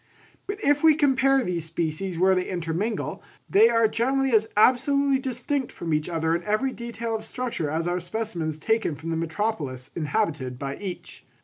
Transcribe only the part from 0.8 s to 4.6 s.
we compare these species where they intermingle, they are generally as